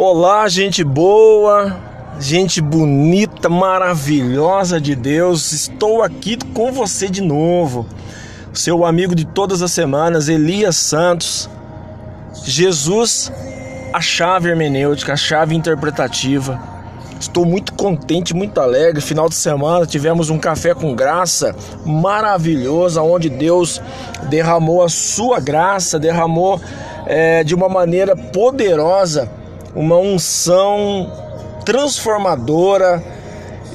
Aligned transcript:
Olá, 0.00 0.46
gente 0.48 0.84
boa, 0.84 1.76
gente 2.20 2.60
bonita, 2.60 3.48
maravilhosa 3.48 4.80
de 4.80 4.94
Deus. 4.94 5.50
Estou 5.50 6.04
aqui 6.04 6.38
com 6.54 6.70
você 6.70 7.08
de 7.08 7.20
novo. 7.20 7.84
Seu 8.54 8.84
amigo 8.84 9.12
de 9.12 9.24
todas 9.24 9.60
as 9.60 9.72
semanas, 9.72 10.28
Elias 10.28 10.76
Santos. 10.76 11.50
Jesus, 12.44 13.32
a 13.92 14.00
chave 14.00 14.48
hermenêutica, 14.48 15.14
a 15.14 15.16
chave 15.16 15.56
interpretativa. 15.56 16.62
Estou 17.18 17.44
muito 17.44 17.72
contente, 17.72 18.32
muito 18.32 18.60
alegre. 18.60 19.00
Final 19.00 19.28
de 19.28 19.34
semana 19.34 19.84
tivemos 19.84 20.30
um 20.30 20.38
café 20.38 20.74
com 20.74 20.94
graça 20.94 21.56
maravilhoso, 21.84 23.02
onde 23.02 23.28
Deus 23.28 23.82
derramou 24.30 24.80
a 24.80 24.88
sua 24.88 25.40
graça, 25.40 25.98
derramou 25.98 26.60
é, 27.04 27.42
de 27.42 27.52
uma 27.52 27.68
maneira 27.68 28.14
poderosa 28.14 29.28
uma 29.74 29.96
unção 29.96 31.12
transformadora. 31.64 33.02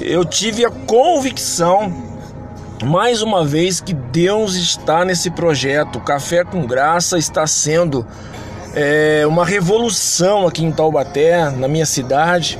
Eu 0.00 0.24
tive 0.24 0.64
a 0.64 0.70
convicção, 0.70 1.92
mais 2.84 3.22
uma 3.22 3.44
vez, 3.44 3.80
que 3.80 3.92
Deus 3.92 4.54
está 4.54 5.04
nesse 5.04 5.30
projeto. 5.30 5.96
O 5.96 6.00
Café 6.00 6.44
com 6.44 6.66
Graça 6.66 7.18
está 7.18 7.46
sendo 7.46 8.06
é, 8.74 9.24
uma 9.26 9.44
revolução 9.44 10.46
aqui 10.46 10.64
em 10.64 10.72
Taubaté, 10.72 11.50
na 11.50 11.68
minha 11.68 11.86
cidade. 11.86 12.58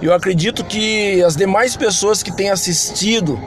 Eu 0.00 0.12
acredito 0.12 0.64
que 0.64 1.22
as 1.22 1.36
demais 1.36 1.76
pessoas 1.76 2.22
que 2.22 2.32
têm 2.32 2.50
assistido 2.50 3.38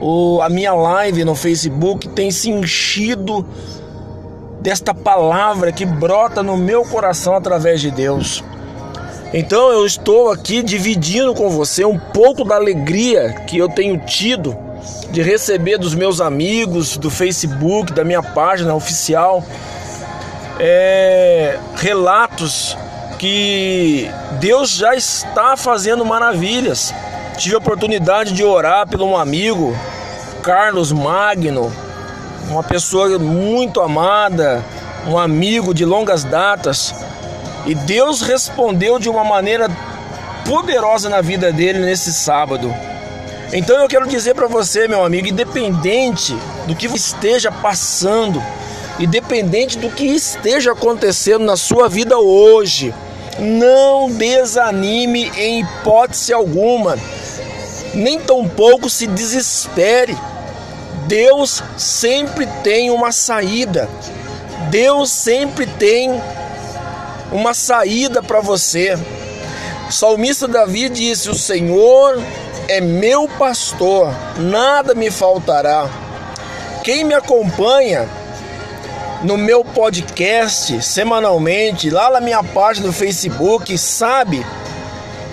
o, 0.00 0.40
a 0.42 0.48
minha 0.48 0.74
live 0.74 1.24
no 1.24 1.34
Facebook 1.34 2.08
têm 2.10 2.30
se 2.30 2.50
enchido 2.50 3.46
desta 4.64 4.94
palavra 4.94 5.70
que 5.70 5.84
brota 5.84 6.42
no 6.42 6.56
meu 6.56 6.86
coração 6.86 7.36
através 7.36 7.82
de 7.82 7.90
Deus. 7.90 8.42
Então 9.34 9.70
eu 9.70 9.84
estou 9.84 10.32
aqui 10.32 10.62
dividindo 10.62 11.34
com 11.34 11.50
você 11.50 11.84
um 11.84 11.98
pouco 11.98 12.44
da 12.44 12.54
alegria 12.54 13.34
que 13.46 13.58
eu 13.58 13.68
tenho 13.68 13.98
tido 13.98 14.56
de 15.10 15.20
receber 15.20 15.76
dos 15.76 15.94
meus 15.94 16.18
amigos, 16.18 16.96
do 16.96 17.10
Facebook, 17.10 17.92
da 17.92 18.04
minha 18.04 18.22
página 18.22 18.74
oficial, 18.74 19.44
é, 20.58 21.58
relatos 21.76 22.74
que 23.18 24.10
Deus 24.40 24.70
já 24.70 24.94
está 24.94 25.58
fazendo 25.58 26.06
maravilhas. 26.06 26.94
Tive 27.36 27.56
a 27.56 27.58
oportunidade 27.58 28.32
de 28.32 28.42
orar 28.42 28.88
pelo 28.88 29.04
um 29.04 29.16
amigo, 29.16 29.76
Carlos 30.42 30.90
Magno, 30.90 31.70
uma 32.48 32.62
pessoa 32.62 33.18
muito 33.18 33.80
amada, 33.80 34.64
um 35.06 35.18
amigo 35.18 35.74
de 35.74 35.84
longas 35.84 36.24
datas, 36.24 36.94
e 37.66 37.74
Deus 37.74 38.20
respondeu 38.20 38.98
de 38.98 39.08
uma 39.08 39.24
maneira 39.24 39.68
poderosa 40.44 41.08
na 41.08 41.20
vida 41.20 41.52
dele 41.52 41.78
nesse 41.78 42.12
sábado. 42.12 42.72
Então 43.52 43.80
eu 43.80 43.88
quero 43.88 44.06
dizer 44.06 44.34
para 44.34 44.46
você, 44.46 44.88
meu 44.88 45.04
amigo, 45.04 45.28
independente 45.28 46.36
do 46.66 46.74
que 46.74 46.86
esteja 46.86 47.50
passando, 47.50 48.42
independente 48.98 49.78
do 49.78 49.90
que 49.90 50.04
esteja 50.04 50.72
acontecendo 50.72 51.44
na 51.44 51.56
sua 51.56 51.88
vida 51.88 52.18
hoje, 52.18 52.94
não 53.38 54.10
desanime 54.10 55.30
em 55.36 55.60
hipótese 55.60 56.32
alguma, 56.32 56.98
nem 57.94 58.18
tampouco 58.18 58.90
se 58.90 59.06
desespere. 59.06 60.16
Deus 61.06 61.62
sempre 61.76 62.46
tem 62.62 62.90
uma 62.90 63.12
saída. 63.12 63.88
Deus 64.70 65.10
sempre 65.10 65.66
tem 65.66 66.10
uma 67.30 67.52
saída 67.52 68.22
para 68.22 68.40
você. 68.40 68.98
O 69.88 69.92
salmista 69.92 70.48
Davi 70.48 70.88
disse: 70.88 71.28
O 71.28 71.34
Senhor 71.34 72.22
é 72.68 72.80
meu 72.80 73.28
pastor, 73.28 74.14
nada 74.38 74.94
me 74.94 75.10
faltará. 75.10 75.88
Quem 76.82 77.04
me 77.04 77.14
acompanha 77.14 78.08
no 79.22 79.36
meu 79.36 79.64
podcast 79.64 80.82
semanalmente, 80.82 81.90
lá 81.90 82.10
na 82.10 82.20
minha 82.20 82.42
página 82.42 82.86
do 82.86 82.92
Facebook, 82.92 83.76
sabe 83.76 84.44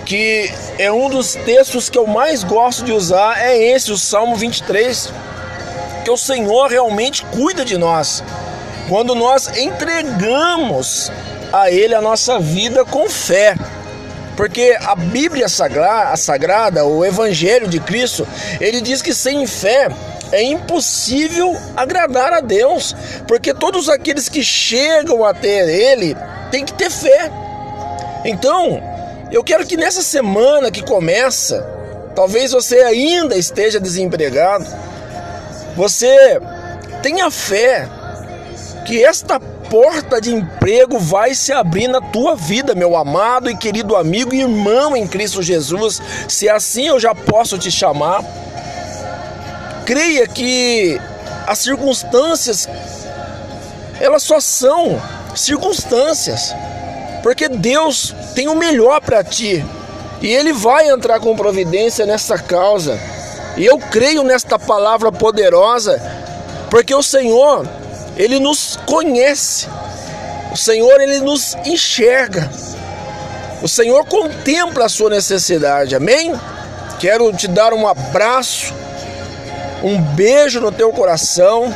que 0.05 0.51
é 0.77 0.91
um 0.91 1.09
dos 1.09 1.35
textos 1.35 1.89
que 1.89 1.97
eu 1.97 2.07
mais 2.07 2.43
gosto 2.43 2.83
de 2.83 2.91
usar 2.91 3.41
é 3.41 3.57
esse, 3.57 3.91
o 3.91 3.97
Salmo 3.97 4.35
23 4.35 5.11
que 6.03 6.11
o 6.11 6.17
Senhor 6.17 6.69
realmente 6.69 7.25
cuida 7.25 7.63
de 7.63 7.77
nós. 7.77 8.23
Quando 8.89 9.15
nós 9.15 9.57
entregamos 9.57 11.11
a 11.51 11.69
Ele 11.69 11.93
a 11.93 12.01
nossa 12.01 12.39
vida 12.39 12.85
com 12.85 13.09
fé. 13.09 13.55
Porque 14.35 14.77
a 14.81 14.95
Bíblia 14.95 15.47
Sagrada, 15.49 16.09
a 16.11 16.17
Sagrada, 16.17 16.85
o 16.85 17.05
Evangelho 17.05 17.67
de 17.67 17.79
Cristo, 17.79 18.27
ele 18.59 18.81
diz 18.81 19.01
que 19.01 19.13
sem 19.13 19.45
fé 19.45 19.89
é 20.31 20.41
impossível 20.41 21.55
agradar 21.75 22.31
a 22.31 22.39
Deus, 22.39 22.95
porque 23.27 23.53
todos 23.53 23.89
aqueles 23.89 24.29
que 24.29 24.41
chegam 24.41 25.25
até 25.25 25.69
Ele 25.69 26.15
têm 26.49 26.63
que 26.63 26.73
ter 26.73 26.89
fé. 26.89 27.29
Então, 28.23 28.81
eu 29.31 29.43
quero 29.43 29.65
que 29.65 29.75
nessa 29.75 30.01
semana 30.01 30.71
que 30.71 30.81
começa, 30.81 31.61
talvez 32.15 32.51
você 32.51 32.79
ainda 32.79 33.35
esteja 33.35 33.79
desempregado, 33.79 34.65
você 35.75 36.39
tenha 37.01 37.31
fé 37.31 37.87
que 38.85 39.03
esta 39.03 39.39
porta 39.39 40.19
de 40.19 40.33
emprego 40.33 40.99
vai 40.99 41.33
se 41.33 41.53
abrir 41.53 41.87
na 41.87 42.01
tua 42.01 42.35
vida, 42.35 42.75
meu 42.75 42.95
amado 42.95 43.49
e 43.49 43.55
querido 43.55 43.95
amigo 43.95 44.33
e 44.33 44.41
irmão 44.41 44.95
em 44.95 45.07
Cristo 45.07 45.41
Jesus. 45.41 46.01
Se 46.27 46.49
assim 46.49 46.87
eu 46.87 46.99
já 46.99 47.15
posso 47.15 47.57
te 47.57 47.71
chamar, 47.71 48.21
creia 49.85 50.27
que 50.27 50.99
as 51.47 51.59
circunstâncias 51.59 52.67
elas 54.01 54.23
só 54.23 54.39
são 54.39 54.99
circunstâncias, 55.35 56.55
porque 57.21 57.47
Deus 57.47 58.15
tem 58.33 58.47
o 58.47 58.55
melhor 58.55 58.99
para 58.99 59.23
ti 59.23 59.63
e 60.21 60.27
Ele 60.27 60.51
vai 60.51 60.89
entrar 60.89 61.19
com 61.19 61.35
providência 61.35 62.05
nessa 62.05 62.37
causa. 62.37 62.99
E 63.57 63.65
eu 63.65 63.77
creio 63.77 64.23
nesta 64.23 64.57
palavra 64.57 65.11
poderosa, 65.11 66.01
porque 66.69 66.95
o 66.95 67.03
Senhor, 67.03 67.67
Ele 68.15 68.39
nos 68.39 68.77
conhece, 68.85 69.67
o 70.51 70.57
Senhor, 70.57 70.99
Ele 71.01 71.19
nos 71.19 71.55
enxerga, 71.65 72.49
o 73.61 73.67
Senhor 73.67 74.05
contempla 74.05 74.85
a 74.85 74.89
sua 74.89 75.09
necessidade, 75.09 75.95
amém? 75.95 76.33
Quero 76.99 77.31
te 77.33 77.47
dar 77.47 77.73
um 77.73 77.87
abraço, 77.87 78.73
um 79.83 80.01
beijo 80.01 80.59
no 80.59 80.71
teu 80.71 80.91
coração, 80.91 81.73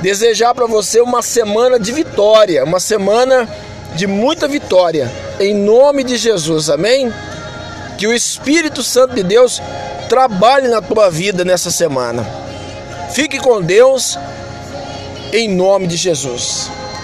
desejar 0.00 0.54
para 0.54 0.66
você 0.66 1.00
uma 1.00 1.22
semana 1.22 1.78
de 1.78 1.92
vitória, 1.92 2.64
uma 2.64 2.80
semana 2.80 3.48
de 3.94 4.06
muita 4.06 4.48
vitória, 4.48 5.10
em 5.38 5.54
nome 5.54 6.04
de 6.04 6.16
Jesus, 6.16 6.70
amém? 6.70 7.12
Que 7.96 8.06
o 8.06 8.14
Espírito 8.14 8.82
Santo 8.82 9.14
de 9.14 9.22
Deus 9.22 9.60
trabalhe 10.08 10.68
na 10.68 10.80
tua 10.80 11.10
vida 11.10 11.44
nessa 11.44 11.70
semana. 11.70 12.26
Fique 13.12 13.38
com 13.38 13.60
Deus, 13.60 14.18
em 15.32 15.48
nome 15.48 15.86
de 15.86 15.96
Jesus. 15.96 16.70